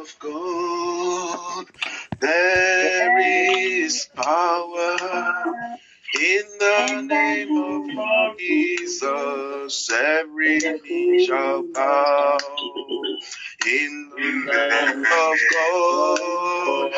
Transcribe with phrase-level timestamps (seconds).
[0.00, 1.66] of God,
[2.20, 4.96] there is power
[6.18, 9.90] in the name of Jesus.
[9.92, 12.38] Every knee shall bow.
[13.66, 16.92] In the name of God,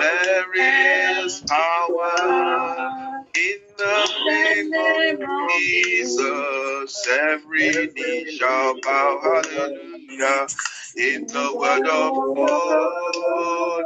[0.00, 2.86] there is power.
[3.34, 9.20] In the name of Jesus, every knee shall bow.
[9.22, 10.46] Hallelujah.
[10.96, 13.84] In the word of God,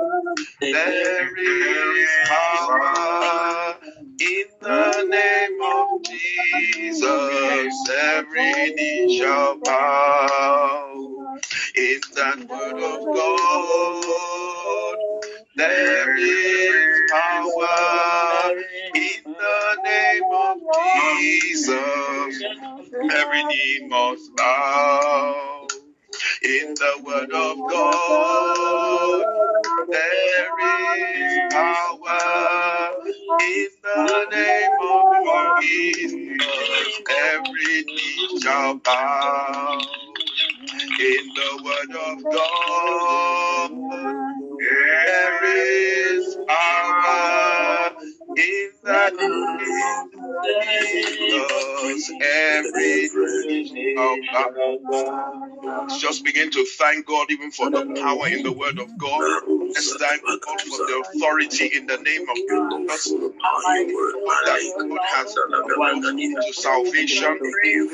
[0.61, 3.77] there is power.
[4.21, 11.39] In the name of Jesus, every knee shall bow.
[11.77, 14.97] In that word of God,
[15.57, 18.53] there is power.
[18.95, 20.59] In the name of
[21.09, 22.43] Jesus,
[23.13, 25.60] every knee must bow.
[26.43, 29.25] In the word of God,
[29.89, 30.49] there
[31.17, 32.93] is power.
[33.43, 39.81] In the name of Jesus, every knee shall bow.
[41.01, 43.71] In the word of God,
[44.61, 47.93] there is power.
[48.37, 49.00] In that
[52.23, 53.09] every
[53.95, 55.87] shall bow.
[56.01, 59.43] Just begin to thank God even for the power in the word of God.
[59.75, 63.13] Let's thank God for the authority in the name of Jesus.
[63.13, 67.39] That God has to salvation.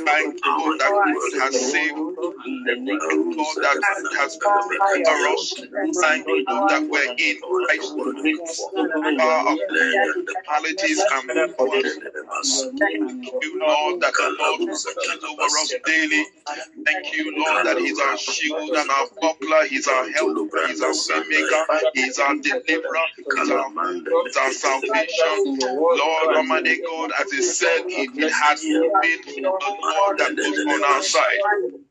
[0.06, 1.94] Thank God that God has saved.
[1.96, 5.54] Thank God that God has delivered us.
[6.02, 7.94] Thank God that we're in Christ.
[9.18, 11.98] Power of the principalities and powers.
[12.80, 16.24] Thank you, Lord, that the Lord watches over us daily.
[16.86, 19.66] Thank you, Lord, that He's our shield and our buckler.
[19.68, 20.68] He's our helper.
[20.68, 20.94] He's our
[21.28, 21.66] maker.
[21.94, 23.06] He's our deliverer.
[23.36, 23.70] He's our.
[24.24, 25.58] He's our salvation.
[25.94, 30.84] Lord Almighty God, as He said, if it has been the Lord that was on
[30.84, 31.42] our side,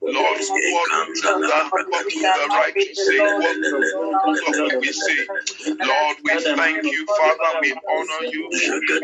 [0.08, 0.92] Lord, what
[1.24, 1.72] done?
[1.90, 3.20] What the righteous say?
[3.38, 3.58] What,
[4.82, 5.28] we say?
[5.82, 7.60] Lord, we thank you, Father.
[7.62, 8.50] We honor you.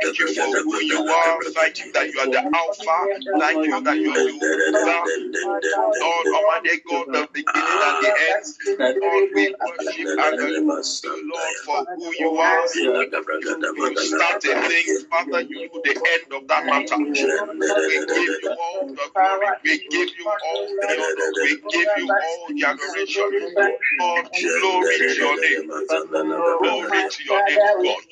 [0.02, 1.40] Thank you for who you are.
[1.56, 3.10] Thank you that you are the Alpha.
[3.40, 5.04] Thank you that you are the Omega.
[6.02, 8.46] Lord Almighty God, the beginning and the end.
[9.02, 10.40] Lord, we worship and
[11.30, 12.68] Lord, for who you are.
[13.76, 16.98] You start a thing, Father, you do the end of that matter.
[16.98, 19.48] We give you all the glory.
[19.64, 21.32] We give you all the honor.
[21.44, 23.30] We give you all the adoration.
[24.00, 24.26] Lord,
[24.60, 25.70] glory to your name.
[26.62, 28.04] Glory to your name, God.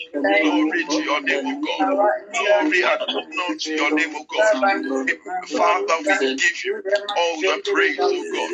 [0.41, 1.78] Glory to your name, God.
[1.79, 4.45] Glory and honor to your name, O God.
[5.49, 6.83] Father, we give you
[7.17, 8.51] all the praise, O God.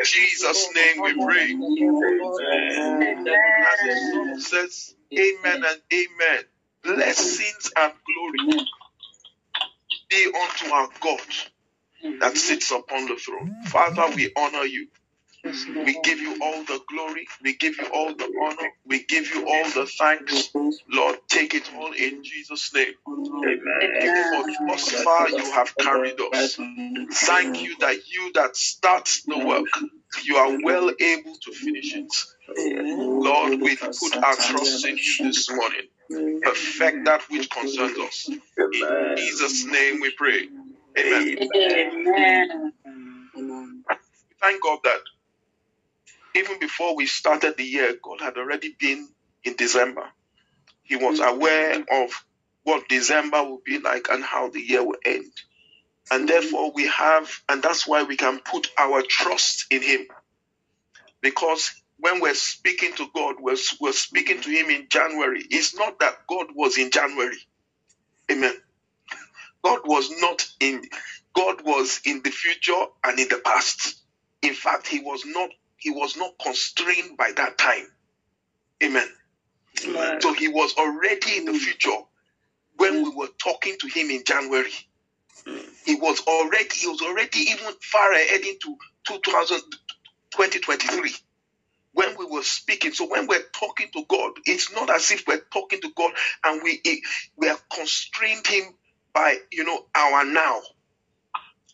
[0.00, 1.56] In Jesus' name we pray.
[4.38, 6.44] Says, Amen and Amen.
[6.84, 8.58] Blessings and glory
[10.10, 11.20] be unto our God
[12.20, 13.54] that sits upon the throne.
[13.66, 14.88] Father, we honor you.
[15.44, 17.26] We give you all the glory.
[17.42, 18.70] We give you all the honor.
[18.86, 20.50] We give you all the thanks.
[20.88, 22.94] Lord, take it all in Jesus' name.
[23.08, 24.24] Amen.
[24.34, 26.56] For thus far you have carried us.
[27.12, 29.66] Thank you that you that starts the work,
[30.24, 32.12] you are well able to finish it.
[32.56, 35.88] Lord, we put our trust in you this morning.
[36.42, 38.28] Perfect that which concerns us.
[38.28, 40.48] In Jesus' name we pray.
[40.98, 41.38] Amen.
[43.36, 43.84] Amen.
[44.40, 45.00] Thank God that
[46.34, 49.08] even before we started the year, God had already been
[49.44, 50.04] in December.
[50.82, 51.28] He was mm.
[51.28, 52.24] aware of
[52.64, 55.32] what December will be like and how the year will end.
[56.10, 56.28] And mm.
[56.28, 60.06] therefore, we have, and that's why we can put our trust in Him.
[61.20, 65.42] Because when we're speaking to God, we're, we're speaking to Him in January.
[65.50, 67.38] It's not that God was in January.
[68.30, 68.54] Amen.
[69.62, 70.82] God was not in,
[71.34, 73.94] God was in the future and in the past.
[74.42, 75.50] In fact, He was not,
[75.82, 77.88] He was not constrained by that time.
[78.84, 79.08] Amen.
[79.84, 80.20] Amen.
[80.20, 81.58] So He was already in the mm.
[81.58, 81.98] future
[82.76, 83.04] when mm.
[83.04, 84.70] we were talking to Him in January.
[85.44, 85.64] Mm.
[85.84, 88.76] He was already, He was already even far ahead into
[89.08, 89.60] 2000,
[90.30, 91.10] 2023
[91.94, 92.92] when we were speaking.
[92.92, 96.12] So when we're talking to God, it's not as if we're talking to God
[96.44, 96.80] and we
[97.36, 98.64] we are constrained Him
[99.12, 100.60] by you know our now,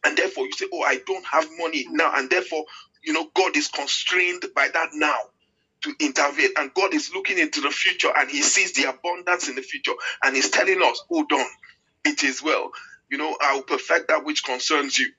[0.05, 2.64] and therefore you say, "Oh, I don't have money now," and therefore
[3.04, 5.18] you know God is constrained by that now
[5.84, 9.56] to intervene, and God is looking into the future and He sees the abundance in
[9.56, 11.46] the future, and He's telling us, "Hold on,
[12.06, 12.70] it is well."
[13.10, 15.10] You know, I will perfect that which concerns you.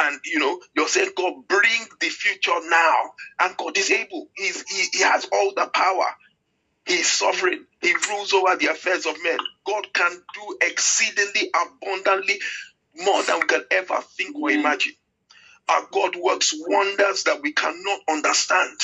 [0.00, 2.96] and you know you're saying god bring the future now
[3.40, 6.06] and god is able He's, he, he has all the power
[6.86, 7.66] He's sovereign.
[7.80, 9.38] He rules over the affairs of men.
[9.66, 12.40] God can do exceedingly abundantly
[12.96, 14.94] more than we can ever think or imagine.
[15.68, 18.78] Our God works wonders that we cannot understand.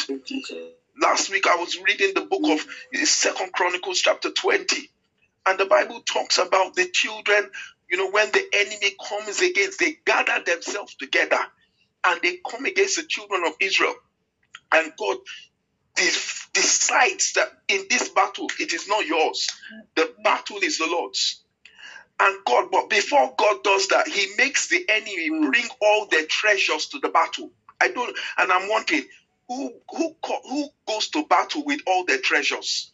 [1.00, 4.90] Last week I was reading the book of uh, Second Chronicles chapter 20.
[5.46, 7.50] And the Bible talks about the children,
[7.90, 11.38] you know, when the enemy comes against, they gather themselves together
[12.06, 13.94] and they come against the children of Israel.
[14.72, 15.18] And God
[16.54, 19.48] decides that in this battle, it is not yours.
[19.96, 21.41] The battle is the Lord's.
[22.20, 26.86] And God, but before God does that, He makes the enemy bring all their treasures
[26.88, 27.50] to the battle.
[27.80, 29.04] I don't, and I'm wondering
[29.48, 30.16] who who
[30.48, 32.92] who goes to battle with all their treasures?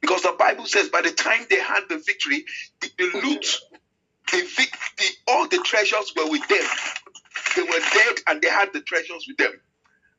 [0.00, 2.44] Because the Bible says by the time they had the victory,
[2.80, 3.60] the, the loot,
[4.32, 4.42] the,
[4.98, 6.64] the all the treasures were with them.
[7.56, 9.52] They were dead and they had the treasures with them.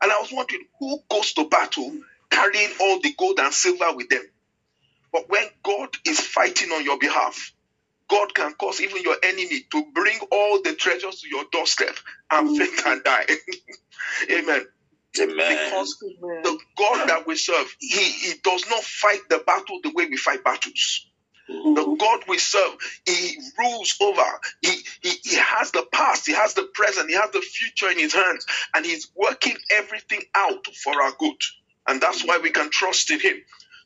[0.01, 1.93] And I was wondering who goes to battle
[2.31, 4.23] carrying all the gold and silver with them.
[5.11, 7.53] But when God is fighting on your behalf,
[8.09, 11.95] God can cause even your enemy to bring all the treasures to your doorstep
[12.31, 12.57] and mm.
[12.57, 13.25] faint and die.
[14.31, 14.65] Amen.
[15.19, 15.35] Amen.
[15.35, 20.07] Because the God that we serve, he, he does not fight the battle the way
[20.07, 21.07] we fight battles.
[21.49, 21.73] Mm-hmm.
[21.73, 24.23] The God we serve, He rules over.
[24.61, 27.99] He, he, he has the past, He has the present, He has the future in
[27.99, 31.35] His hands, and He's working everything out for our good.
[31.87, 33.35] And that's why we can trust in him.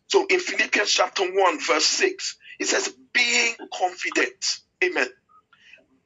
[0.07, 4.59] So in Philippians chapter 1, verse 6, it says, being confident.
[4.83, 5.07] Amen.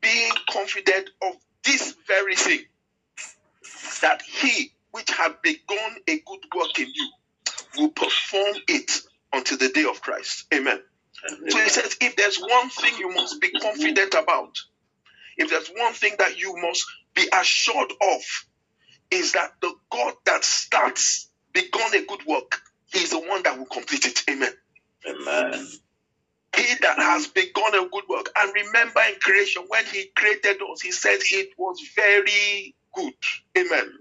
[0.02, 2.62] Being confident of this very thing,
[4.02, 7.10] that he which had begun a good work in you
[7.78, 8.92] will perform it
[9.34, 10.46] until the day of Christ.
[10.54, 10.82] Amen.
[11.50, 14.58] So he says, if there's one thing you must be confident about,
[15.38, 18.22] if there's one thing that you must be assured of,
[19.12, 22.62] is that the God that starts begun a good work,
[22.92, 24.24] he is the one that will complete it.
[24.30, 24.52] Amen.
[25.08, 25.68] Amen.
[26.56, 28.30] He that has begun a good work.
[28.38, 33.14] And remember in creation, when he created us, he said it was very good.
[33.58, 33.92] Amen.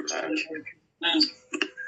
[0.00, 1.22] Amen.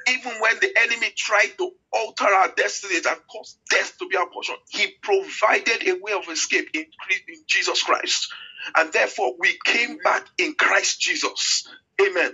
[0.09, 4.29] Even when the enemy tried to alter our destinies and cause death to be our
[4.31, 8.29] portion, he provided a way of escape in, in Jesus Christ.
[8.77, 11.69] And therefore, we came back in Christ Jesus.
[12.01, 12.33] Amen.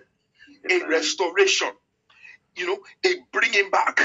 [0.70, 0.82] Amen.
[0.82, 1.70] A restoration
[2.56, 4.00] you know, a bringing back,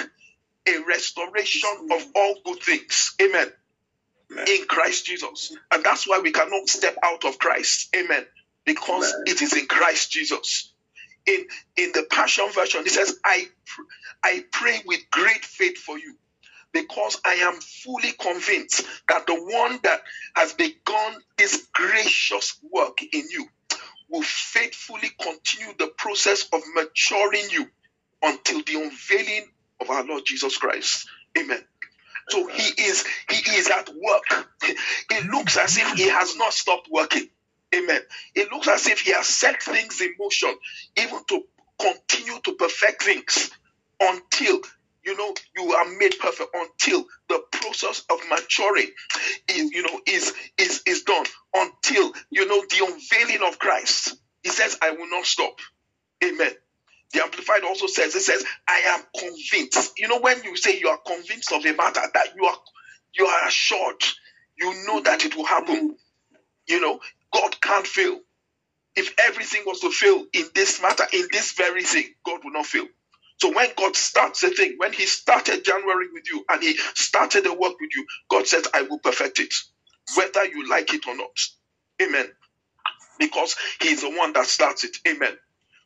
[0.67, 3.15] a restoration of all good things.
[3.21, 3.47] Amen.
[4.31, 5.55] In Christ Jesus.
[5.71, 7.93] And that's why we cannot step out of Christ.
[7.95, 8.25] Amen.
[8.65, 9.23] Because Amen.
[9.27, 10.73] it is in Christ Jesus.
[11.25, 11.45] In
[11.75, 13.47] in the Passion Version, it says, I
[14.23, 16.15] I pray with great faith for you
[16.71, 20.01] because I am fully convinced that the one that
[20.35, 23.47] has begun this gracious work in you
[24.09, 27.67] will faithfully continue the process of maturing you
[28.21, 29.47] until the unveiling
[29.79, 31.07] of our Lord Jesus Christ.
[31.37, 31.63] Amen.
[32.29, 34.47] So he is he is at work.
[35.11, 37.29] It looks as if he has not stopped working.
[37.75, 38.01] Amen.
[38.35, 40.55] It looks as if he has set things in motion,
[40.97, 41.43] even to
[41.79, 43.51] continue to perfect things
[44.01, 44.59] until
[45.05, 48.89] you know you are made perfect until the process of maturing
[49.49, 51.25] is you know is is is done
[51.55, 54.15] until you know the unveiling of Christ.
[54.43, 55.59] He says, I will not stop.
[56.23, 56.51] Amen.
[57.13, 59.93] The Amplified also says, it says, I am convinced.
[59.99, 62.57] You know, when you say you are convinced of a matter, that you are
[63.17, 64.03] you are assured,
[64.59, 65.97] you know that it will happen.
[66.67, 66.99] You know,
[67.33, 68.19] God can't fail.
[68.95, 72.67] If everything was to fail in this matter, in this very thing, God will not
[72.67, 72.87] fail.
[73.41, 77.45] So when God starts a thing, when He started January with you and He started
[77.45, 79.53] the work with you, God says, I will perfect it,
[80.17, 81.37] whether you like it or not.
[82.01, 82.27] Amen.
[83.19, 84.97] Because He's the one that starts it.
[85.07, 85.37] Amen.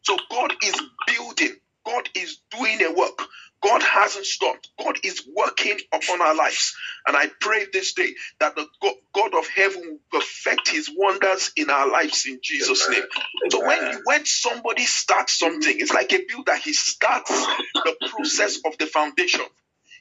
[0.03, 0.75] So God is
[1.07, 3.19] building, God is doing a work.
[3.63, 4.69] God hasn't stopped.
[4.83, 6.75] God is working upon our lives.
[7.07, 8.67] And I pray this day that the
[9.15, 13.03] God of heaven will perfect his wonders in our lives in Jesus' name.
[13.51, 17.31] So when, when somebody starts something, it's like a builder, he starts
[17.86, 19.41] the process of the foundation.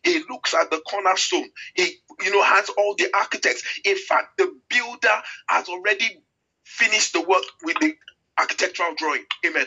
[0.04, 1.50] He looks at the cornerstone.
[1.74, 3.64] He, you know, has all the architects.
[3.84, 6.20] In fact, the builder has already
[6.64, 7.94] finished the work with the
[8.38, 9.24] architectural drawing.
[9.46, 9.66] Amen.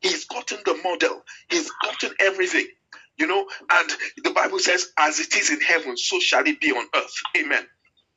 [0.00, 2.66] He's gotten the model, he's gotten everything.
[3.18, 3.90] You know, and
[4.24, 7.14] the Bible says, as it is in heaven, so shall it be on earth.
[7.36, 7.66] Amen.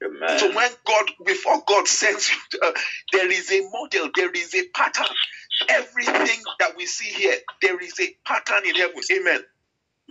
[0.04, 0.40] Amen.
[0.40, 2.72] So when God, before God sends you, uh,
[3.14, 5.16] there is a model, there is a pattern.
[5.70, 9.02] Everything that we see here, there is a pattern in heaven.
[9.14, 9.42] Amen.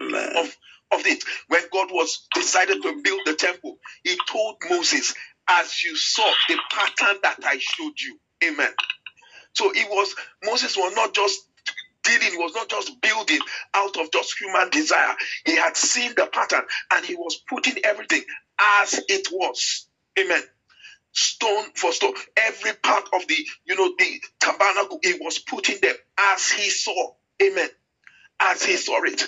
[0.01, 0.31] Amen.
[0.37, 0.57] Of
[0.93, 1.23] of it.
[1.49, 5.15] When God was decided to build the temple, He told Moses,
[5.49, 8.73] "As you saw the pattern that I showed you." Amen.
[9.55, 11.41] So it was Moses was not just
[12.09, 13.41] dealing, he was not just building
[13.75, 15.15] out of just human desire.
[15.47, 18.25] He had seen the pattern and he was putting everything
[18.83, 19.89] as it was.
[20.21, 20.43] Amen.
[21.13, 23.37] Stone for stone, every part of the
[23.67, 27.13] you know the tabernacle, he was putting them as he saw.
[27.43, 27.69] Amen.
[28.41, 29.25] As he saw it.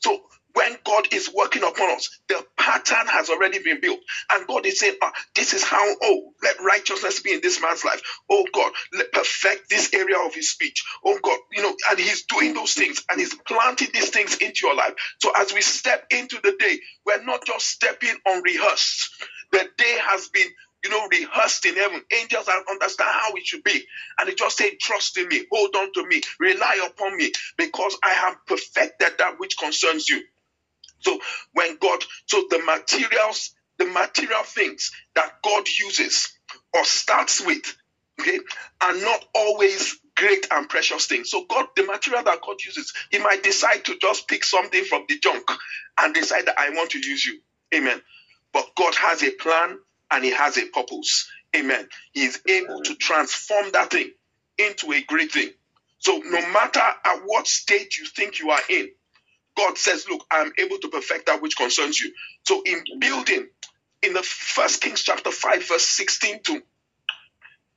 [0.00, 0.18] So
[0.54, 4.00] when God is working upon us, the pattern has already been built.
[4.32, 7.84] And God is saying, ah, this is how, oh, let righteousness be in this man's
[7.84, 8.02] life.
[8.30, 10.84] Oh God, let perfect this area of his speech.
[11.04, 14.66] Oh God, you know, and he's doing those things and he's planting these things into
[14.66, 14.94] your life.
[15.22, 19.10] So as we step into the day, we're not just stepping on rehearsed.
[19.52, 20.48] The day has been
[20.84, 22.02] you know, rehearsed in heaven.
[22.22, 23.84] Angels understand how it should be.
[24.18, 27.96] And they just say, trust in me, hold on to me, rely upon me, because
[28.04, 30.22] I have perfected that which concerns you.
[31.04, 31.18] So
[31.52, 36.32] when God, so the materials, the material things that God uses
[36.74, 37.76] or starts with,
[38.20, 38.38] okay,
[38.80, 41.30] are not always great and precious things.
[41.30, 45.04] So God, the material that God uses, He might decide to just pick something from
[45.08, 45.44] the junk
[45.98, 47.40] and decide that I want to use you.
[47.74, 48.00] Amen.
[48.52, 49.78] But God has a plan
[50.10, 51.28] and He has a purpose.
[51.56, 51.88] Amen.
[52.12, 54.12] He is able to transform that thing
[54.58, 55.50] into a great thing.
[55.98, 58.88] So no matter at what stage you think you are in,
[59.56, 62.12] God says, Look, I'm able to perfect that which concerns you.
[62.46, 63.48] So, in building,
[64.02, 66.62] in the first Kings chapter 5, verse 16 to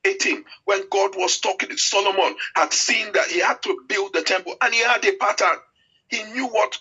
[0.06, 4.22] 18, when God was talking to Solomon, had seen that he had to build the
[4.22, 5.58] temple and he had a pattern.
[6.10, 6.78] He knew what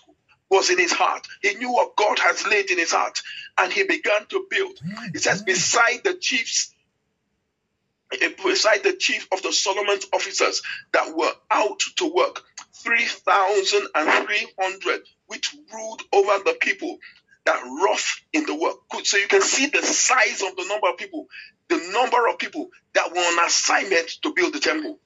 [0.49, 1.27] was in his heart.
[1.41, 3.21] He knew what God has laid in his heart.
[3.57, 4.79] And he began to build.
[5.11, 6.73] He says, beside the chiefs,
[8.43, 10.61] beside the chief of the Solomon's officers
[10.93, 12.41] that were out to work,
[12.75, 16.97] 3,300 which ruled over the people
[17.45, 18.77] that rough in the work.
[19.05, 21.25] So you can see the size of the number of people,
[21.69, 24.99] the number of people that were on assignment to build the temple.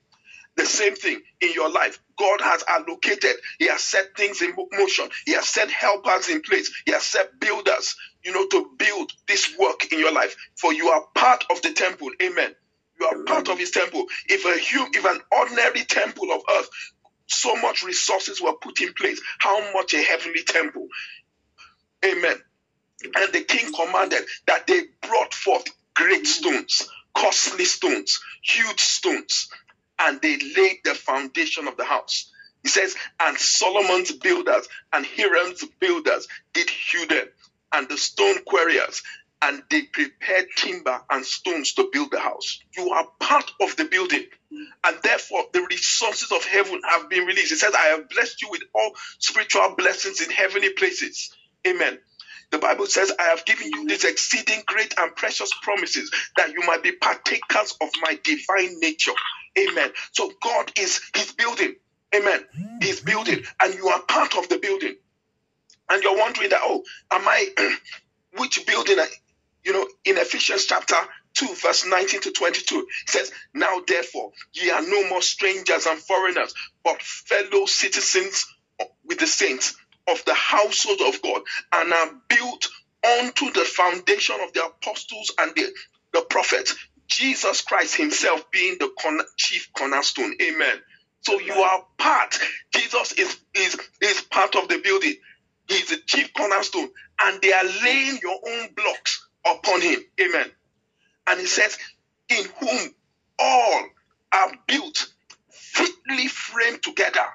[0.57, 1.99] The same thing in your life.
[2.19, 6.71] God has allocated, He has set things in motion, He has set helpers in place,
[6.85, 10.35] He has set builders, you know, to build this work in your life.
[10.57, 12.09] For you are part of the temple.
[12.21, 12.53] Amen.
[13.01, 14.05] You are part of His temple.
[14.27, 14.53] If a
[14.97, 16.69] if an ordinary temple of earth
[17.31, 19.21] so much resources were put in place.
[19.39, 20.87] How much a heavenly temple?
[22.05, 22.35] Amen.
[23.03, 25.65] And the king commanded that they brought forth
[25.95, 29.49] great stones, costly stones, huge stones,
[29.97, 32.31] and they laid the foundation of the house.
[32.63, 37.27] He says, and Solomon's builders and Hiram's builders did hew them,
[37.73, 39.01] and the stone quarriers
[39.41, 42.59] and they prepared timber and stones to build the house.
[42.77, 47.51] You are part of the building, and therefore the resources of heaven have been released.
[47.51, 51.35] It says, I have blessed you with all spiritual blessings in heavenly places.
[51.67, 51.97] Amen.
[52.51, 56.61] The Bible says, I have given you these exceeding great and precious promises that you
[56.67, 59.13] might be partakers of my divine nature.
[59.57, 59.91] Amen.
[60.11, 60.99] So God is
[61.37, 61.75] building.
[62.13, 62.41] Amen.
[62.81, 64.95] He's building, and you are part of the building.
[65.89, 67.47] And you're wondering that, oh, am I
[68.37, 68.97] which building
[69.63, 70.95] you know, in Ephesians chapter
[71.35, 75.99] 2, verse 19 to 22, it says, Now therefore, ye are no more strangers and
[75.99, 76.53] foreigners,
[76.83, 78.45] but fellow citizens
[79.05, 79.75] with the saints
[80.07, 81.41] of the household of God,
[81.73, 82.67] and are built
[83.05, 85.71] onto the foundation of the apostles and the,
[86.13, 86.75] the prophets,
[87.07, 88.89] Jesus Christ Himself being the
[89.37, 90.35] chief cornerstone.
[90.41, 90.77] Amen.
[91.21, 92.37] So you are part.
[92.73, 95.15] Jesus is, is, is part of the building.
[95.67, 96.89] He's the chief cornerstone,
[97.21, 99.99] and they are laying your own blocks upon him.
[100.21, 100.51] Amen.
[101.27, 101.77] And he says,
[102.29, 102.95] In whom
[103.39, 103.83] all
[104.33, 105.07] are built,
[105.51, 107.25] fitly framed together,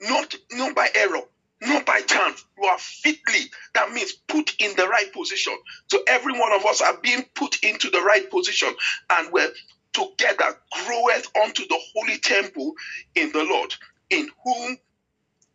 [0.00, 1.22] not, not by error,
[1.62, 2.44] not by chance.
[2.58, 5.56] You are fitly, that means put in the right position.
[5.88, 8.74] So every one of us are being put into the right position,
[9.10, 9.52] and we're
[9.92, 12.74] together groweth unto the holy temple
[13.14, 13.74] in the Lord,
[14.10, 14.78] in whom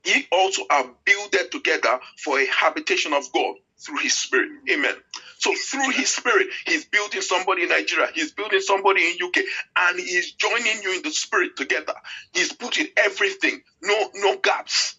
[0.06, 4.50] ye also are builded together for a habitation of God through his spirit.
[4.72, 4.96] Amen.
[5.40, 9.38] So through his spirit, he's building somebody in Nigeria, he's building somebody in UK,
[9.78, 11.94] and he's joining you in the spirit together.
[12.34, 14.96] He's putting everything, no, no gaps.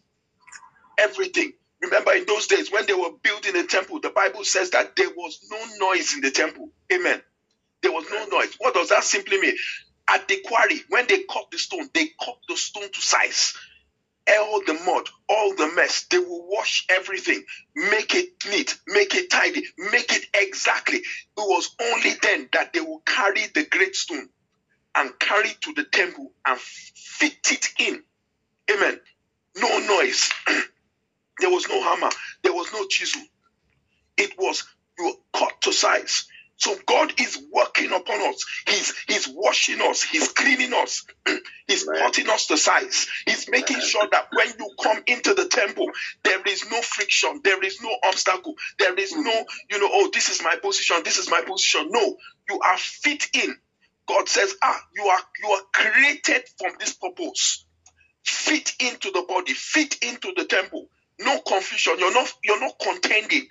[0.99, 1.53] Everything.
[1.83, 5.11] Remember in those days when they were building the temple, the Bible says that there
[5.11, 6.71] was no noise in the temple.
[6.93, 7.23] Amen.
[7.83, 8.55] There was no noise.
[8.59, 9.57] What does that simply mean?
[10.09, 13.55] At the quarry, when they cut the stone, they cut the stone to size
[14.31, 16.07] all the mud, all the mess.
[16.11, 17.45] They will wash everything,
[17.77, 20.99] make it neat, make it tidy, make it exactly.
[20.99, 21.05] It
[21.37, 24.29] was only then that they will carry the great stone
[24.97, 28.03] and carry to the temple and fit it in.
[28.73, 29.01] Amen.
[29.57, 30.31] No noise.
[31.41, 32.11] there was no hammer.
[32.43, 33.23] There was no chisel.
[34.19, 34.65] It was
[34.99, 36.27] you were cut to size.
[36.63, 38.45] So God is working upon us.
[38.69, 40.01] He's He's washing us.
[40.05, 41.05] He's cleaning us.
[41.67, 42.03] he's Amen.
[42.03, 43.09] cutting us to size.
[43.27, 45.87] He's making sure that when you come into the temple,
[46.23, 47.41] there is no friction.
[47.43, 48.55] There is no obstacle.
[48.79, 50.99] There is no, you know, oh, this is my position.
[51.05, 51.89] This is my position.
[51.91, 52.17] No,
[52.49, 53.57] you are fit in.
[54.07, 57.65] God says, ah, you are you are created from this purpose.
[58.25, 59.53] Fit into the body.
[59.53, 60.87] Fit into the temple.
[61.19, 61.95] No confusion.
[61.99, 63.49] You're not you're not contending.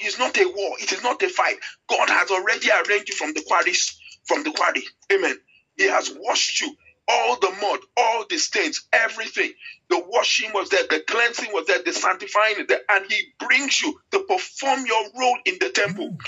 [0.00, 0.76] It's not a war.
[0.80, 1.56] It is not a fight.
[1.88, 4.84] God has already arranged you from the quarries, from the quarry.
[5.12, 5.36] Amen.
[5.76, 6.74] He has washed you.
[7.08, 9.52] All the mud, all the stains, everything.
[9.88, 14.00] The washing was there, the cleansing was there, the sanctifying there, and He brings you
[14.10, 16.18] to perform your role in the temple,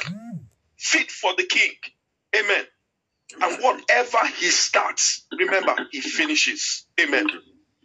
[0.76, 1.72] fit for the King.
[2.36, 2.64] Amen.
[3.42, 6.86] And whatever He starts, remember, He finishes.
[7.00, 7.26] Amen.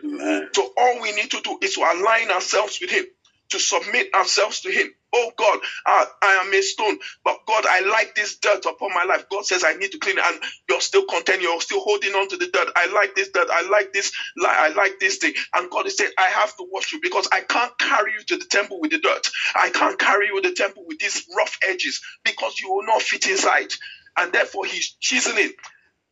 [0.03, 0.49] Amen.
[0.53, 3.05] So all we need to do is to align ourselves with Him,
[3.53, 4.89] to submit ourselves to Him.
[5.15, 9.05] Oh God, I, I am a stone, but God, I like this dirt upon my
[9.05, 9.25] life.
[9.31, 11.41] God says I need to clean it, and you're still content.
[11.41, 12.69] You're still holding on to the dirt.
[12.75, 13.49] I like this dirt.
[13.51, 14.11] I like this.
[14.45, 15.33] I like this thing.
[15.55, 18.37] And God is saying, I have to wash you because I can't carry you to
[18.37, 19.27] the temple with the dirt.
[19.55, 23.01] I can't carry you to the temple with these rough edges because you will not
[23.03, 23.71] fit inside.
[24.17, 25.51] And therefore, He's chiseling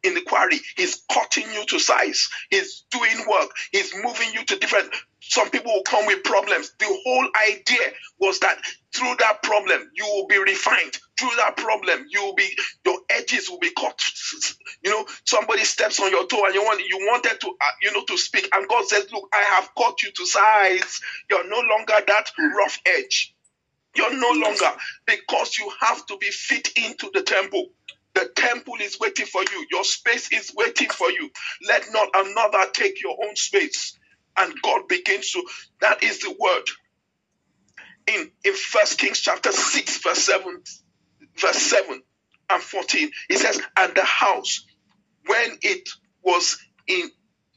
[0.03, 0.59] in the quarry.
[0.77, 2.29] He's cutting you to size.
[2.49, 3.51] He's doing work.
[3.71, 4.93] He's moving you to different.
[5.21, 6.73] Some people will come with problems.
[6.79, 8.57] The whole idea was that
[8.93, 10.97] through that problem, you will be refined.
[11.19, 12.49] Through that problem, you will be
[12.85, 14.01] your edges will be cut.
[14.83, 17.93] You know, somebody steps on your toe and you want you wanted to uh, you
[17.93, 20.99] know to speak, and God says, "Look, I have cut you to size.
[21.29, 23.35] You're no longer that rough edge.
[23.95, 24.71] You're no longer
[25.05, 27.67] because you have to be fit into the temple."
[28.15, 29.67] The temple is waiting for you.
[29.71, 31.29] Your space is waiting for you.
[31.67, 33.97] Let not another take your own space.
[34.37, 35.43] And God begins to,
[35.81, 36.63] that is the word.
[38.07, 40.63] In in First Kings chapter 6, verse 7,
[41.39, 42.03] verse 7
[42.51, 44.65] and 14, it says, And the house,
[45.27, 45.89] when it
[46.23, 47.11] was in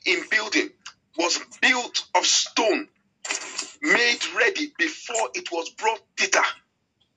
[0.06, 0.70] in building,
[1.18, 2.88] was built of stone,
[3.82, 6.44] made ready before it was brought thither,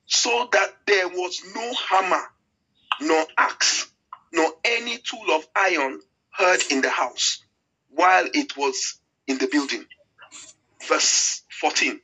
[0.08, 2.23] so that there was no hammer
[3.01, 3.91] nor axe,
[4.33, 7.43] nor any tool of iron heard in the house
[7.89, 9.86] while it was in the building.
[10.88, 11.99] Verse 14.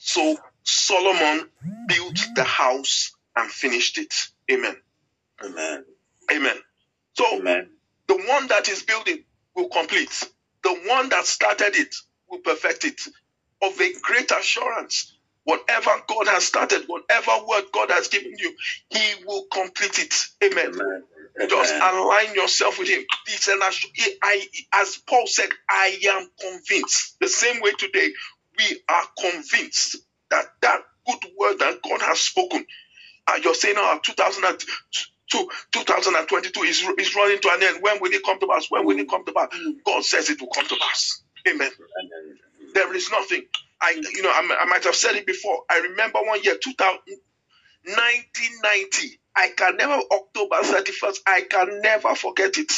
[0.00, 1.48] So Solomon
[1.88, 4.14] built the house and finished it.
[4.50, 4.76] Amen.
[5.44, 5.84] Amen.
[6.32, 6.56] Amen.
[7.14, 7.70] So Amen.
[8.06, 10.24] the one that is building will complete.
[10.62, 11.94] The one that started it
[12.28, 13.00] will perfect it.
[13.62, 15.17] Of a great assurance.
[15.48, 18.54] Whatever God has started, whatever word God has given you,
[18.90, 20.14] He will complete it.
[20.44, 20.72] Amen.
[20.74, 21.04] Amen.
[21.50, 21.94] Just Amen.
[21.94, 23.04] align yourself with Him.
[23.62, 23.86] Assu-
[24.22, 27.16] I, as Paul said, I am convinced.
[27.20, 28.10] The same way today,
[28.58, 29.98] we are convinced
[30.30, 32.64] that that good word that God has spoken.
[33.28, 37.78] Uh, you're saying, oh, 2002, 2022 is, is running to an end.
[37.82, 38.66] When will it come to pass?
[38.70, 39.48] When will it come to pass?
[39.86, 41.22] God says it will come to pass.
[41.48, 41.70] Amen.
[41.70, 42.38] Amen.
[42.74, 43.44] There is nothing.
[43.82, 45.62] I, you know, I, I might have said it before.
[45.70, 46.98] I remember one year, 2000,
[47.84, 49.20] 1990.
[49.36, 52.72] I can never, October 31st, I can never forget it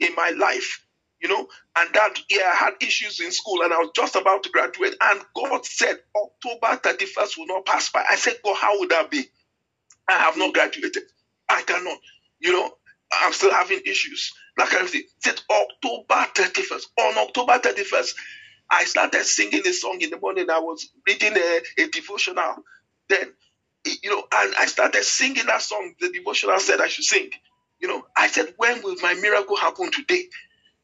[0.00, 0.84] in my life.
[1.20, 4.42] You know, and that year I had issues in school and I was just about
[4.44, 4.96] to graduate.
[5.00, 8.04] And God said, October 31st will not pass by.
[8.10, 9.24] I said, God, how would that be?
[10.08, 11.04] I have not graduated.
[11.48, 11.98] I cannot.
[12.40, 12.70] You know,
[13.12, 14.32] I'm still having issues.
[14.58, 15.02] Of thing.
[15.20, 16.84] Said October 31st.
[17.00, 18.14] On October 31st,
[18.70, 20.50] I started singing a song in the morning.
[20.50, 22.56] I was reading a, a devotional.
[23.08, 23.32] Then,
[24.02, 25.94] you know, and I started singing that song.
[26.00, 27.30] The devotional said I should sing.
[27.80, 30.24] You know, I said, when will my miracle happen today?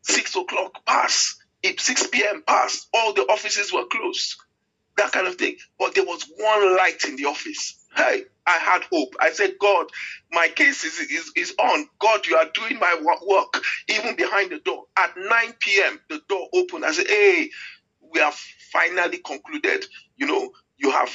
[0.02, 1.36] Six o'clock pass.
[1.62, 2.42] If 6 p.m.
[2.46, 4.36] passed, all the offices were closed.
[4.98, 5.56] That kind of thing.
[5.78, 7.83] But there was one light in the office.
[7.96, 9.14] Hey, I had hope.
[9.20, 9.86] I said, God,
[10.32, 11.86] my case is, is, is on.
[12.00, 14.84] God, you are doing my work even behind the door.
[14.98, 15.28] At 9
[15.60, 16.84] p.m., the door opened.
[16.86, 17.50] I said, hey,
[18.14, 18.34] we have
[18.72, 19.86] finally concluded.
[20.16, 21.10] You know, you have,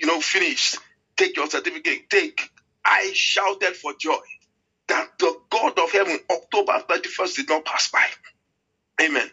[0.00, 0.78] you know, finished.
[1.16, 2.10] Take your certificate.
[2.10, 2.50] Take.
[2.84, 4.16] I shouted for joy
[4.88, 8.04] that the God of heaven, October 31st, did not pass by.
[9.02, 9.30] Amen.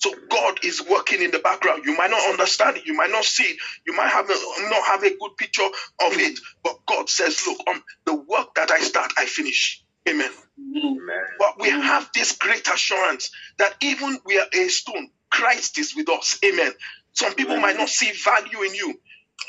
[0.00, 1.84] So God is working in the background.
[1.86, 2.86] You might not understand it.
[2.86, 3.58] You might not see it.
[3.86, 4.34] You might have a,
[4.70, 6.40] not have a good picture of it.
[6.64, 9.84] But God says, look, um, the work that I start, I finish.
[10.08, 10.30] Amen.
[10.76, 11.24] Amen.
[11.38, 16.08] But we have this great assurance that even we are a stone, Christ is with
[16.10, 16.38] us.
[16.44, 16.72] Amen.
[17.12, 19.00] Some people might not see value in you.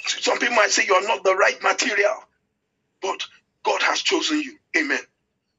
[0.07, 2.15] Some people might say you are not the right material.
[3.01, 3.25] But
[3.63, 4.57] God has chosen you.
[4.77, 4.99] Amen.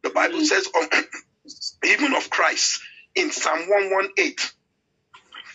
[0.03, 0.89] The Bible says, um,
[1.85, 2.81] even of Christ,
[3.15, 4.37] in Psalm 118,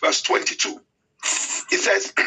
[0.01, 0.79] verse 22,
[1.71, 2.13] it says,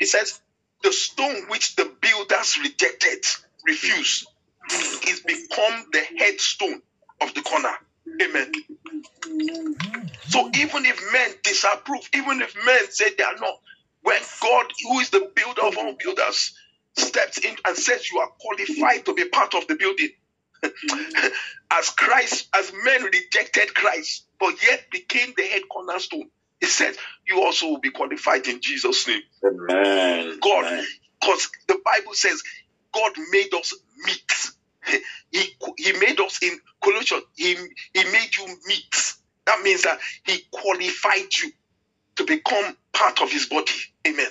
[0.00, 0.40] it says,
[0.82, 3.24] the stone which the builders rejected
[3.66, 4.26] refused,
[5.08, 6.82] is become the headstone
[7.20, 7.72] of the corner.
[8.22, 8.52] Amen.
[10.28, 13.60] So even if men disapprove, even if men say they are not,
[14.02, 16.54] when God, who is the builder of all builders,
[16.96, 20.10] steps in and says you are qualified to be part of the building.
[21.70, 26.28] as Christ, as men rejected Christ, but yet became the head cornerstone,
[26.60, 29.22] he said, You also will be qualified in Jesus' name.
[29.44, 30.38] Amen.
[30.40, 30.84] God,
[31.20, 32.42] because the Bible says
[32.92, 34.32] God made us meet.
[35.30, 35.44] He,
[35.76, 37.54] he made us in Colossians, he,
[37.92, 39.14] he made you meet.
[39.44, 41.52] That means that he qualified you
[42.16, 43.72] to become part of his body.
[44.06, 44.28] Amen.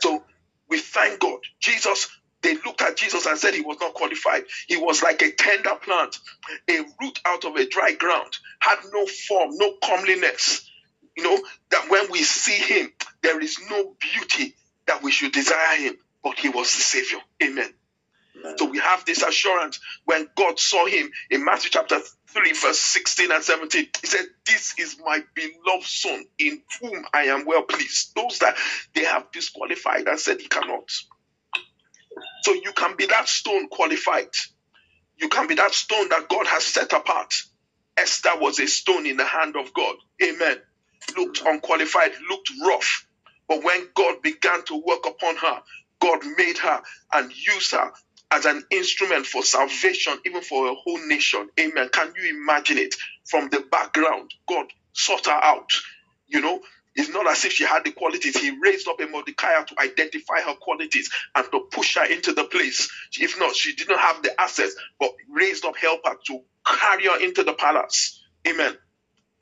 [0.00, 0.24] So
[0.68, 1.40] we thank God.
[1.60, 2.08] Jesus,
[2.44, 4.44] they looked at Jesus and said he was not qualified.
[4.68, 6.18] He was like a tender plant,
[6.70, 10.70] a root out of a dry ground, had no form, no comeliness.
[11.16, 14.56] You know, that when we see him, there is no beauty
[14.88, 17.20] that we should desire him, but he was the Savior.
[17.42, 17.70] Amen.
[18.58, 23.32] So we have this assurance when God saw him in Matthew chapter 3, verse 16
[23.32, 23.88] and 17.
[24.02, 28.14] He said, This is my beloved son in whom I am well pleased.
[28.16, 28.56] Those that
[28.94, 30.88] they have disqualified and said he cannot.
[32.44, 34.28] So you can be that stone qualified.
[35.18, 37.34] You can be that stone that God has set apart.
[37.96, 39.96] Esther was a stone in the hand of God.
[40.22, 40.58] Amen.
[41.16, 43.06] Looked unqualified, looked rough.
[43.48, 45.62] But when God began to work upon her,
[46.00, 46.82] God made her
[47.14, 47.92] and used her
[48.32, 51.48] as an instrument for salvation, even for a whole nation.
[51.60, 51.88] Amen.
[51.92, 52.96] Can you imagine it?
[53.26, 55.70] From the background, God sought her out.
[56.28, 56.60] You know,
[56.96, 58.38] it's not as if she had the qualities.
[58.38, 62.44] He raised up a Mordecai to identify her qualities and to push her into the
[62.44, 62.90] place.
[63.18, 67.44] If not, she didn't have the assets, but raised up helper to carry her into
[67.44, 68.20] the palace.
[68.48, 68.74] Amen.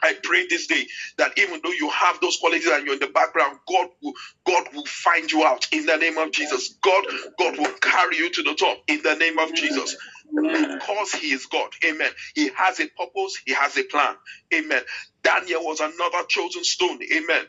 [0.02, 0.86] I pray this day
[1.18, 4.12] that even though you have those qualities and you're in the background, God will
[4.46, 6.76] God will find you out in the name of Jesus.
[6.84, 7.04] God
[7.38, 9.96] God will carry you to the top in the name of Jesus.
[10.35, 11.71] Because he is God.
[11.87, 12.11] Amen.
[12.35, 14.16] He has a purpose, he has a plan.
[14.55, 14.83] Amen.
[15.23, 17.01] Daniel was another chosen stone.
[17.14, 17.45] Amen.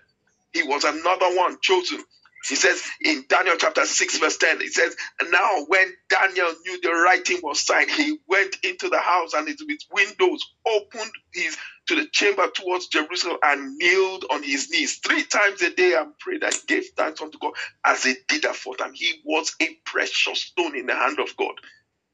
[0.54, 2.04] He was another one chosen.
[2.50, 4.96] He says in Daniel chapter 6, verse 10, he says,
[5.32, 9.80] Now when Daniel knew the writing was signed, he went into the house and with
[9.94, 15.62] windows opened his to the chamber towards Jerusalem and kneeled on his knees three times
[15.64, 17.54] a day and prayed and gave thanks unto God
[17.86, 18.94] as he did that for time.
[18.96, 21.54] He was a precious stone in the hand of God.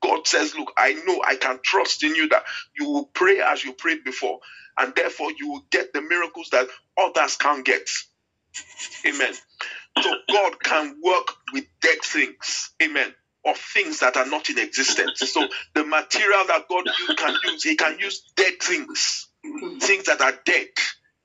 [0.03, 2.43] God says, Look, I know I can trust in you that
[2.79, 4.39] you will pray as you prayed before,
[4.79, 6.67] and therefore you will get the miracles that
[6.99, 7.87] others can't get.
[9.07, 9.33] Amen.
[10.01, 12.71] So God can work with dead things.
[12.83, 13.13] Amen.
[13.45, 15.19] Or things that are not in existence.
[15.31, 16.85] So the material that God
[17.17, 19.23] can use, He can use dead things
[19.81, 20.67] things that are dead.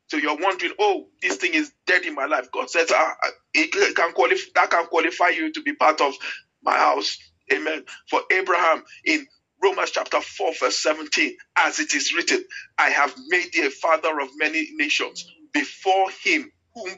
[0.08, 2.50] So you're wondering, oh, this thing is dead in my life.
[2.52, 3.14] God says, ah,
[3.54, 6.14] it can qualify, that can qualify you to be part of
[6.62, 7.18] my house.
[7.52, 7.84] Amen.
[8.10, 9.26] For Abraham in
[9.62, 12.44] Romans chapter 4, verse 17, as it is written,
[12.78, 16.90] I have made thee a father of many nations before him whom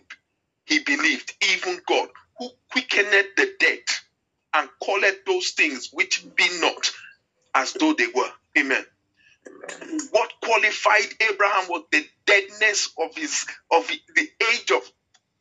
[0.67, 3.81] he believed, even God, who quickened the dead
[4.55, 6.91] and called those things which be not
[7.55, 8.31] as though they were.
[8.59, 8.85] Amen.
[10.13, 14.83] What qualified Abraham was the deadness of his of the age of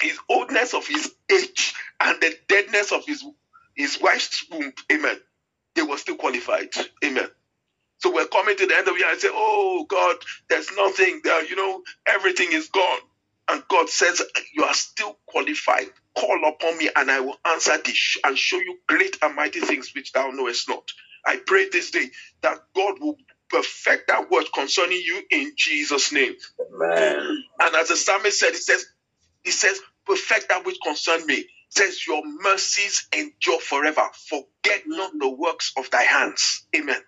[0.01, 3.23] his oldness of his age and the deadness of his
[3.75, 4.73] his wife's womb.
[4.91, 5.17] Amen.
[5.75, 6.69] They were still qualified.
[7.05, 7.27] Amen.
[7.99, 10.17] So we're coming to the end of the year and say, Oh God,
[10.49, 12.99] there's nothing there, you know, everything is gone.
[13.49, 14.21] And God says,
[14.55, 15.87] You are still qualified.
[16.17, 19.91] Call upon me, and I will answer thee and show you great and mighty things
[19.95, 20.83] which thou knowest not.
[21.25, 22.09] I pray this day
[22.41, 23.17] that God will
[23.49, 26.35] perfect that word concerning you in Jesus' name.
[26.61, 27.43] Amen.
[27.61, 28.85] And as the psalmist said, he says,
[29.43, 31.45] he says, perfect that which concern me.
[31.69, 34.03] Says, Your mercies endure forever.
[34.29, 36.65] Forget not the works of thy hands.
[36.75, 37.01] Amen.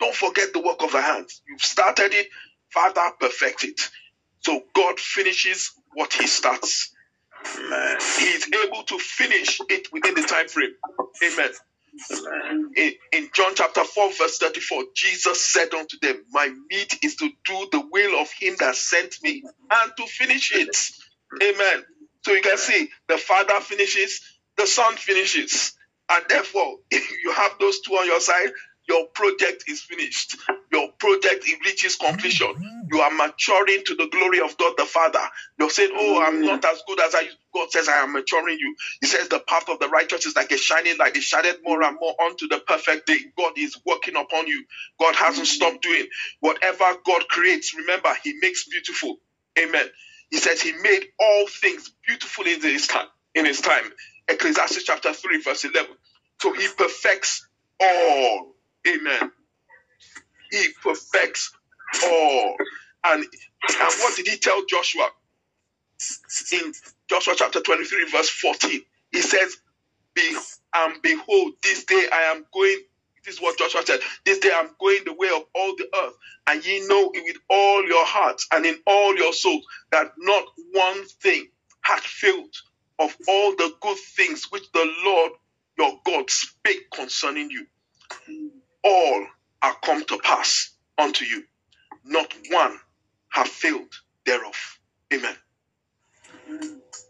[0.00, 1.42] Don't forget the work of thy hands.
[1.48, 2.28] You've started it,
[2.72, 3.80] Father, perfect it.
[4.40, 6.92] So God finishes what he starts.
[7.58, 7.98] Amen.
[8.18, 10.72] He is able to finish it within the time frame.
[11.24, 11.50] Amen.
[12.76, 17.30] In, in, John chapter 4, verse 34, Jesus said unto them, My meat is to
[17.46, 20.76] do the will of him that sent me and to finish it.
[21.42, 21.84] Amen.
[22.24, 24.20] So you can see the Father finishes,
[24.58, 25.72] the Son finishes.
[26.10, 28.50] And therefore, if you have those two on your side,
[28.88, 30.36] your project is finished.
[30.72, 32.48] Your project reaches completion.
[32.92, 35.20] You are maturing to the glory of God the Father.
[35.60, 38.76] You're saying, Oh, I'm not as good as I God says I am maturing you.
[39.00, 41.16] He says the path of the righteous is like a shining light.
[41.16, 43.18] It shined more and more unto the perfect day.
[43.38, 44.64] God is working upon you.
[45.00, 46.06] God hasn't stopped doing.
[46.40, 49.18] Whatever God creates, remember, He makes beautiful.
[49.58, 49.86] Amen.
[50.30, 53.08] He says He made all things beautiful in His time.
[53.34, 53.84] In His time.
[54.28, 55.90] Ecclesiastes chapter 3, verse 11.
[56.40, 57.48] So He perfects
[57.80, 58.54] all.
[58.88, 59.32] Amen.
[60.50, 61.52] He perfects
[62.04, 62.56] all.
[63.06, 65.08] And, and what did he tell Joshua?
[66.52, 66.72] In
[67.10, 69.56] Joshua chapter 23, verse 14, he says,
[70.14, 70.36] Be,
[70.74, 72.78] And behold, this day I am going
[73.24, 74.00] this is what Joshua said.
[74.24, 76.14] This day I'm going the way of all the earth,
[76.48, 80.44] and ye know it with all your hearts and in all your souls that not
[80.72, 81.48] one thing
[81.82, 82.54] hath failed
[82.98, 85.32] of all the good things which the Lord
[85.78, 87.66] your God spake concerning you.
[88.84, 89.26] All
[89.62, 91.44] are come to pass unto you.
[92.04, 92.78] Not one
[93.30, 93.94] have failed
[94.26, 94.78] thereof.
[95.12, 95.36] Amen.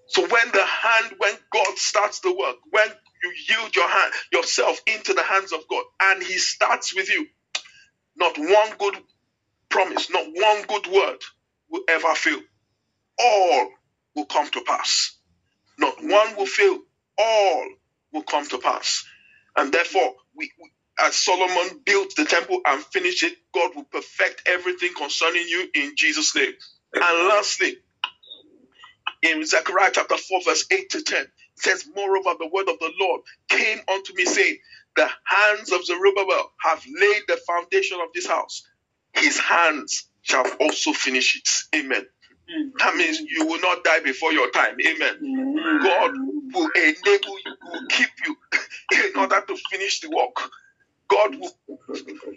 [0.08, 2.88] So when the hand, when God starts the work, when
[3.22, 7.26] you yield your hand yourself into the hands of God and he starts with you.
[8.16, 8.96] Not one good
[9.70, 11.18] promise not one good word
[11.70, 12.40] will ever fail.
[13.20, 13.70] All
[14.16, 15.16] will come to pass.
[15.78, 16.78] Not one will fail.
[17.18, 17.66] All
[18.12, 19.04] will come to pass.
[19.56, 24.42] And therefore we, we as Solomon built the temple and finished it, God will perfect
[24.46, 26.52] everything concerning you in Jesus' name.
[26.94, 27.76] And lastly,
[29.22, 31.26] in Zechariah chapter 4, verse 8 to 10,
[31.62, 34.58] says, Moreover, the word of the Lord came unto me, saying,
[34.96, 38.64] The hands of Zerubbabel have laid the foundation of this house.
[39.14, 41.78] His hands shall also finish it.
[41.80, 42.06] Amen.
[42.78, 44.76] That means you will not die before your time.
[44.86, 45.80] Amen.
[45.82, 46.12] God
[46.54, 48.36] will enable you, will keep you
[49.10, 50.50] in order to finish the work.
[51.10, 51.52] God will,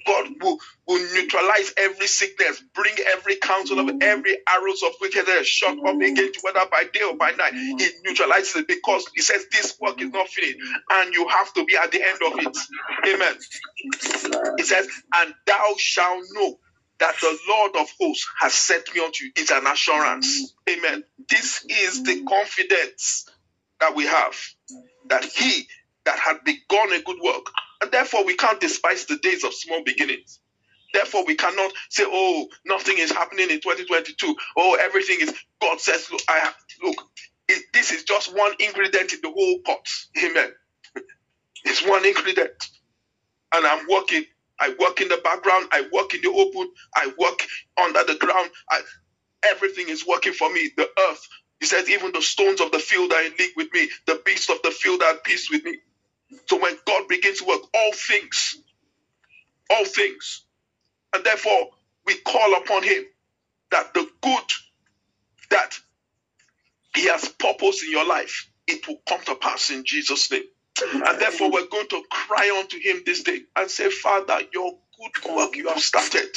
[0.07, 0.57] God will,
[0.87, 6.39] will neutralize every sickness, bring every counsel of every arrows of wickedness shot up against
[6.43, 7.53] whether by day or by night.
[7.53, 10.57] He neutralizes it because he says this work is not finished,
[10.91, 12.57] and you have to be at the end of it.
[13.15, 13.35] Amen.
[14.57, 16.59] He says, and thou shalt know
[16.99, 19.31] that the Lord of hosts has sent me unto you.
[19.35, 20.53] It's an assurance.
[20.69, 21.03] Amen.
[21.29, 23.29] This is the confidence
[23.79, 24.35] that we have
[25.09, 25.67] that he
[26.05, 27.45] that had begun a good work
[27.81, 30.39] and therefore, we can't despise the days of small beginnings.
[30.93, 35.33] Therefore, we cannot say, "Oh, nothing is happening in 2022." Oh, everything is.
[35.61, 36.97] God says, "Look, I have, look.
[37.49, 39.87] It, this is just one ingredient in the whole pot."
[40.23, 40.51] Amen.
[41.65, 42.51] It's one ingredient,
[43.53, 44.25] and I'm working.
[44.59, 45.67] I work in the background.
[45.71, 46.71] I work in the open.
[46.95, 47.45] I work
[47.83, 48.49] under the ground.
[48.71, 48.81] I,
[49.45, 50.71] everything is working for me.
[50.77, 51.27] The earth.
[51.59, 53.89] He says, even the stones of the field are in league with me.
[54.07, 55.77] The beasts of the field are at peace with me.
[56.47, 58.57] So when God begins to work, all things,
[59.69, 60.45] all things,
[61.15, 61.69] and therefore
[62.05, 63.03] we call upon Him
[63.71, 64.43] that the good
[65.51, 65.71] that
[66.95, 70.43] He has purpose in your life, it will come to pass in Jesus' name.
[70.81, 75.35] And therefore, we're going to cry unto Him this day and say, Father, your good
[75.35, 76.29] work you have started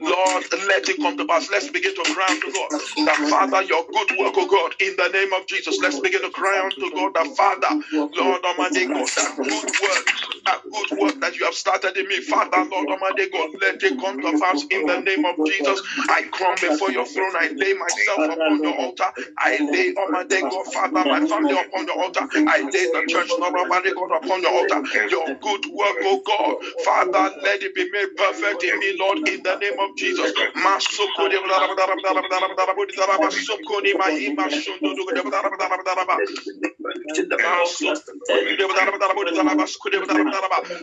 [0.00, 1.50] Lord, let it come to pass.
[1.50, 2.70] Let's begin to cry unto God.
[3.06, 5.78] That Father, your good work, oh God, in the name of Jesus.
[5.82, 7.68] Let's begin to cry unto God, that Father,
[8.16, 10.06] Lord Almighty God, that good work,
[10.46, 13.98] that good work that you have started in me, Father, Lord Almighty God, let it
[14.00, 15.80] come to pass in the name of Jesus.
[16.08, 17.34] I come before your throne.
[17.36, 19.10] I lay myself upon the altar.
[19.38, 22.22] I lay Almighty God, Father, my family upon the altar.
[22.46, 24.82] I lay the church, Lord Almighty God, upon the altar.
[25.10, 29.42] Your good work, oh God, Father, let it be made perfect in me, Lord in
[29.44, 30.32] the name of Jesus.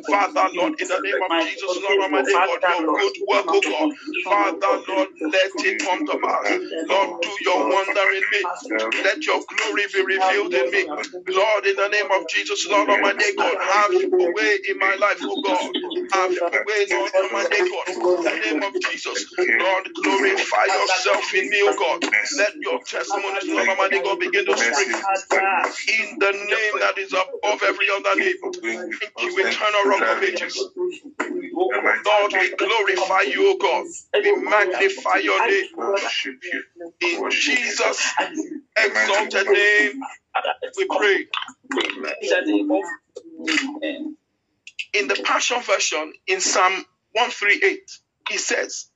[0.08, 3.90] Father, Lord, in the name of Jesus, Lord Almighty God, your good work, oh God.
[4.24, 6.50] Father, Lord, let it come to pass.
[6.90, 8.42] Lord, do your wonder in me.
[9.04, 10.86] Let your glory be revealed in me.
[11.30, 15.22] Lord, in the name of Jesus, Lord Almighty God, have your way in my life,
[15.28, 15.72] oh God.
[16.14, 17.88] Have your way, Lord Almighty God
[18.36, 19.26] the name of Jesus.
[19.38, 22.04] Lord, glorify yourself in me, oh God.
[22.38, 24.88] Let your testimonies, Lord Almighty God, begin to speak
[26.00, 28.36] in the name that is above every other name.
[28.42, 30.70] Thank you, eternal rock of ages.
[32.06, 33.86] Lord, we glorify you, O God.
[34.14, 35.66] We magnify your name.
[37.02, 38.14] In Jesus'
[38.78, 40.02] exalted name,
[40.78, 41.28] we pray.
[44.94, 46.74] In the Passion Version, in Psalm
[47.14, 47.82] 138,
[48.30, 48.88] he says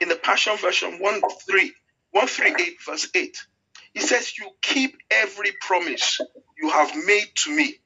[0.00, 1.72] in the Passion Version 1 3,
[2.10, 3.46] 138, verse 8,
[3.94, 6.18] he says, You keep every promise
[6.60, 7.78] you have made to me.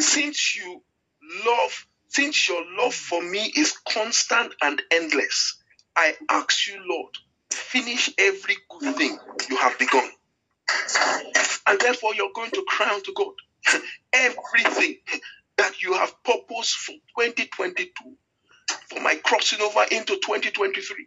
[0.00, 0.82] Since you
[1.46, 5.56] love, since your love for me is constant and endless,
[5.96, 7.14] I ask you, Lord,
[7.50, 10.10] finish every good thing you have begun.
[11.66, 13.34] And therefore, you're going to cry unto God.
[14.12, 14.96] Everything
[15.56, 18.16] that you have purposed for 2022
[18.90, 21.06] for my crossing over into 2023,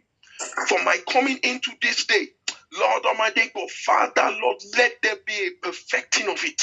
[0.68, 2.28] for my coming into this day.
[2.72, 6.62] Lord Almighty God, Father, Lord, let there be a perfecting of it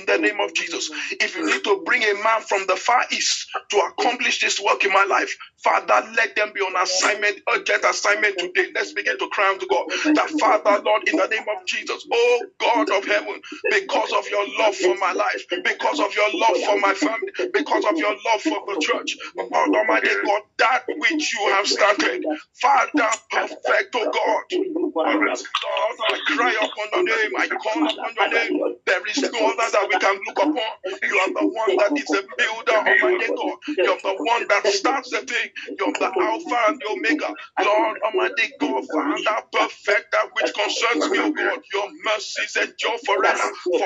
[0.00, 0.90] in the name of Jesus.
[1.20, 4.84] If you need to bring a man from the far east to accomplish this work
[4.84, 8.68] in my life, Father, let them be on assignment, urgent assignment today.
[8.74, 9.86] Let's begin to cry to God.
[10.16, 14.46] That Father, Lord, in the name of Jesus, oh God of heaven, because of your
[14.58, 18.42] love for my life, because of your love for my family, because of your love
[18.42, 22.24] for the church, Almighty God, that which you have started,
[22.60, 24.81] Father, perfect, oh God.
[24.94, 27.32] Lord, I cry upon your name.
[27.38, 28.76] I call upon your name.
[28.86, 30.56] There is no other that we can look upon.
[31.02, 33.58] You are the one that is the builder of my God.
[33.78, 35.50] You're the one that starts the thing.
[35.78, 37.34] You're the Alpha and the Omega.
[37.64, 41.60] Lord Almighty God, Father, perfect that which concerns me, O God.
[41.74, 43.50] Your mercies endure forever.
[43.64, 43.80] For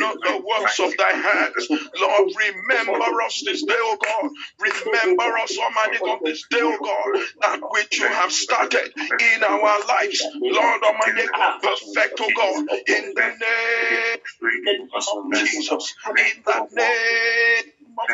[0.00, 1.68] not the works of thy hands.
[2.00, 4.30] Lord, remember us this day, O God.
[4.60, 9.86] Remember us, Almighty God, this day, O God, that which you have started in our
[9.86, 10.22] lives.
[10.42, 17.64] Lord Almighty God, perfect, oh God, in the name of Jesus, in the name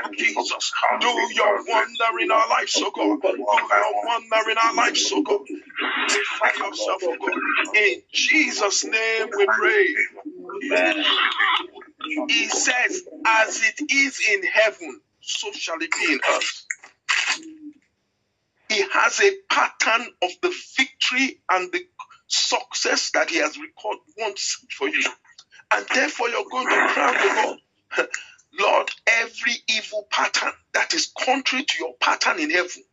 [0.04, 0.72] of Jesus.
[1.00, 3.20] Do your wonder in our lives, so God.
[3.22, 5.40] Do your wonder in our lives, so God.
[5.46, 7.76] Glorify yourself, oh God.
[7.76, 9.94] In Jesus' name we pray.
[10.64, 11.04] Amen.
[12.28, 16.66] He says, as it is in heaven, so shall it be in earth.
[18.68, 21.86] He has a pattern of the victory and the
[22.28, 25.04] success that He has recorded once for you.
[25.72, 28.08] And therefore, you're going to crown the Lord.
[28.60, 32.84] Lord, every evil pattern that is contrary to your pattern in heaven,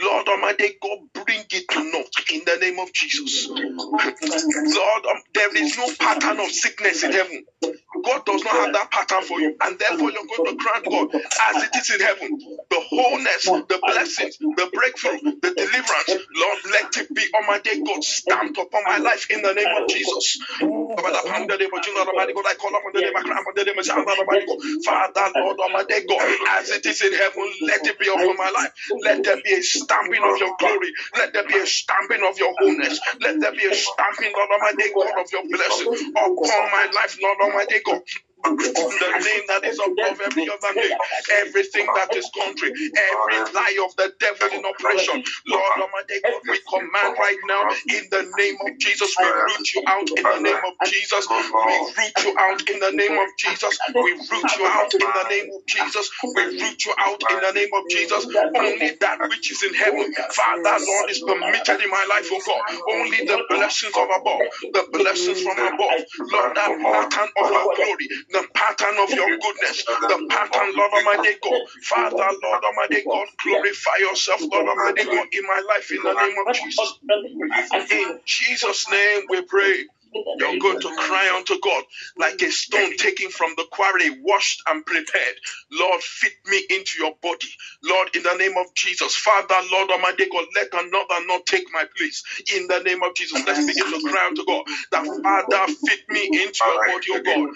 [0.00, 3.48] Lord Almighty God, bring it to naught in the name of Jesus.
[3.48, 7.44] Lord, um, there is no pattern of sickness in heaven.
[8.06, 11.08] God does not have that pattern for you, and therefore you're going to grant God
[11.50, 12.30] as it is in heaven
[12.70, 16.16] the wholeness, the blessings, the breakthrough, the deliverance.
[16.36, 20.38] Lord, let it be Almighty God stamped upon my life in the name of Jesus.
[24.84, 28.72] Father, Lord Almighty God, as it is in heaven, let it be upon my life.
[29.04, 30.92] Let there be a stamping of your glory.
[31.16, 33.00] Let there be a stamping of your wholeness.
[33.20, 37.38] Let there be a stamping, Lord Almighty God, of your blessing upon my life, Lord
[37.42, 38.35] Almighty God Obrigada.
[38.54, 40.98] The name that is above every other name,
[41.42, 45.22] everything that is contrary, every lie of the devil in oppression.
[45.48, 49.82] Lord Almighty God, we command right now in the name of Jesus, we root you
[49.86, 51.26] out in the name of Jesus.
[51.30, 53.78] We root you out in the name of Jesus.
[53.94, 56.10] We root you out in the name of Jesus.
[56.34, 58.26] We root you out in the name of Jesus.
[58.26, 62.62] Only that which is in heaven, Father, Lord, is permitted in my life, oh God.
[62.90, 66.00] Only the blessings of above, the blessings from above,
[66.32, 68.06] Lord, that pattern of your glory,
[68.42, 71.62] the pattern of your goodness, the pattern, Lord Almighty God.
[71.82, 76.36] Father, Lord Almighty God, glorify yourself, Lord Almighty God, in my life in the name
[76.46, 77.00] of Jesus.
[77.90, 79.86] In Jesus' name we pray.
[80.14, 81.84] You're going to cry unto God
[82.18, 85.34] like a stone taken from the quarry, washed and prepared.
[85.72, 87.48] Lord, fit me into your body.
[87.84, 89.16] Lord, in the name of Jesus.
[89.16, 92.22] Father, Lord Almighty God, let another not take my place.
[92.54, 94.64] In the name of Jesus, let's begin to cry unto God.
[94.92, 97.48] That Father, fit me into your body, oh God.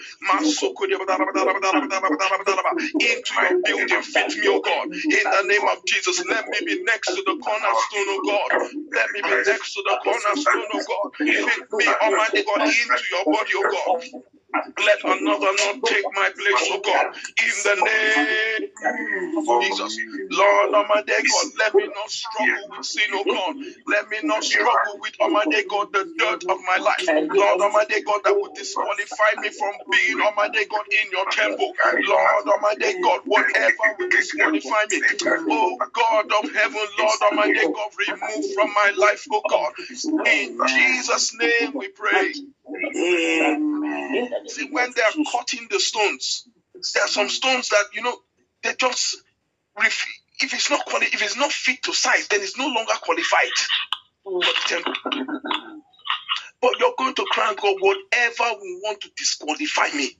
[2.99, 4.87] Into your building, fit me, oh God.
[5.09, 8.51] In the name of Jesus, let me be next to the cornerstone, oh God.
[8.93, 11.09] Let me be next to the cornerstone, oh God.
[11.45, 12.50] Fit me, Almighty God.
[12.59, 14.40] God, into your body, oh God.
[14.53, 18.69] Let another not take my place, oh God, in the name
[19.37, 19.97] of Jesus.
[20.31, 23.55] Lord, Almighty God, let me not struggle with sin, oh God.
[23.87, 27.07] Let me not struggle with, Almighty God, the dirt of my life.
[27.31, 31.73] Lord, Almighty God, that would disqualify me from being, Almighty God, in your temple.
[32.07, 35.01] Lord, Almighty God, whatever would disqualify me.
[35.51, 39.73] Oh God of heaven, Lord, Almighty God, remove from my life, oh God.
[40.27, 42.33] In Jesus' name we pray.
[44.47, 46.47] See, when they are cutting the stones,
[46.93, 48.17] there are some stones that you know
[48.63, 49.17] they just
[50.41, 53.51] if it's not quali- if it's not fit to size, then it's no longer qualified
[54.23, 54.93] for the temple.
[56.61, 60.17] But you're going to cry God, whatever will want to disqualify me.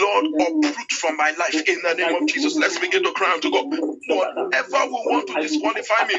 [0.00, 2.56] Lord, uproot from my life in the name of Jesus.
[2.60, 3.66] Let's begin to cry unto God.
[3.70, 6.16] Whatever will want to disqualify me,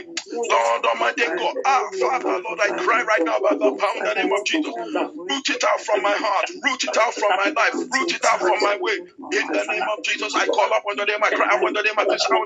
[0.49, 4.15] Lord Almighty God, ah, Father, Lord, I cry right now by the power in the
[4.15, 4.73] name of Jesus.
[5.15, 8.41] Root it out from my heart, root it out from my life, root it out
[8.41, 8.97] from my way.
[9.31, 11.97] In the name of Jesus, I call upon the name, I cry upon the name
[11.99, 12.45] of this hour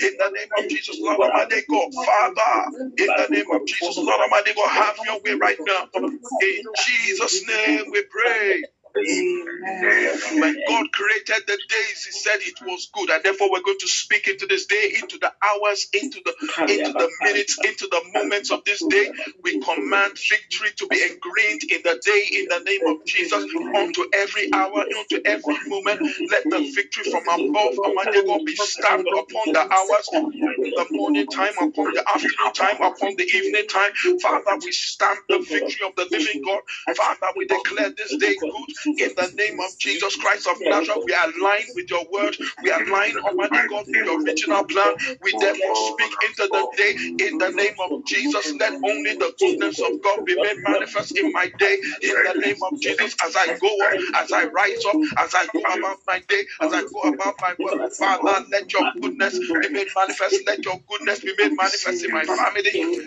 [0.00, 4.20] In the name of Jesus, Lord Almighty God, Father, in the name of Jesus, Lord
[4.20, 5.88] Almighty God, have your way right now.
[6.42, 8.62] In Jesus' name we pray.
[8.94, 13.88] When God created the days, He said it was good, and therefore we're going to
[13.88, 16.34] speak into this day, into the hours, into the
[16.68, 19.10] into the minutes, into the moments of this day.
[19.44, 23.44] We command victory to be ingrained in the day in the name of Jesus,
[23.76, 26.00] unto every hour, unto every moment.
[26.30, 27.76] Let the victory from above,
[28.26, 33.24] God, be stamped upon the hours, the morning time, upon the afternoon time, upon the
[33.24, 33.92] evening time.
[34.22, 36.60] Father, we stamp the victory of the living God.
[36.96, 38.52] Father, we declare this day good
[38.86, 41.04] in the name of Jesus Christ of Nazareth.
[41.06, 42.36] We align with your word.
[42.62, 44.94] We align, Almighty God, with your original plan.
[45.22, 46.94] We therefore speak into the day
[47.26, 48.54] in the name of Jesus.
[48.60, 52.58] Let only the goodness of God be made manifest in my day in the name
[52.62, 53.16] of Jesus.
[53.24, 56.72] As I go up, as I rise up, as I go about my day, as
[56.72, 60.42] I go about my work, Father, let your goodness be made manifest.
[60.46, 63.00] Let your goodness be made manifest in my family.